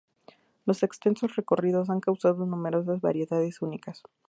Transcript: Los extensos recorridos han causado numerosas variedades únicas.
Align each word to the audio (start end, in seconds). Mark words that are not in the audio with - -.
Los 0.65 0.81
extensos 0.81 1.35
recorridos 1.35 1.91
han 1.91 1.99
causado 1.99 2.47
numerosas 2.47 3.01
variedades 3.01 3.61
únicas. 3.61 4.01